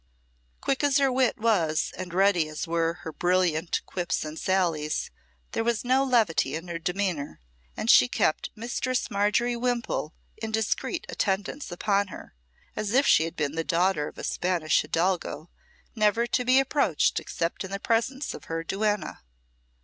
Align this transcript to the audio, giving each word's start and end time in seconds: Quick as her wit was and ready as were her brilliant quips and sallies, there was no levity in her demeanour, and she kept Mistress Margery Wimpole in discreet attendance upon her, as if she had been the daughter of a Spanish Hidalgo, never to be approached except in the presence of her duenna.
Quick 0.61 0.83
as 0.83 0.97
her 0.97 1.11
wit 1.11 1.37
was 1.37 1.93
and 1.95 2.11
ready 2.11 2.49
as 2.49 2.65
were 2.67 2.95
her 3.03 3.13
brilliant 3.13 3.83
quips 3.85 4.25
and 4.25 4.39
sallies, 4.39 5.11
there 5.51 5.63
was 5.63 5.85
no 5.85 6.03
levity 6.03 6.55
in 6.55 6.69
her 6.69 6.79
demeanour, 6.79 7.39
and 7.77 7.87
she 7.87 8.07
kept 8.07 8.49
Mistress 8.55 9.11
Margery 9.11 9.55
Wimpole 9.55 10.15
in 10.37 10.51
discreet 10.51 11.05
attendance 11.07 11.71
upon 11.71 12.07
her, 12.07 12.33
as 12.75 12.93
if 12.93 13.05
she 13.05 13.25
had 13.25 13.35
been 13.35 13.51
the 13.53 13.63
daughter 13.63 14.07
of 14.07 14.17
a 14.17 14.23
Spanish 14.23 14.81
Hidalgo, 14.81 15.51
never 15.95 16.25
to 16.25 16.43
be 16.45 16.57
approached 16.59 17.19
except 17.19 17.63
in 17.63 17.69
the 17.69 17.79
presence 17.79 18.33
of 18.33 18.45
her 18.45 18.63
duenna. 18.63 19.21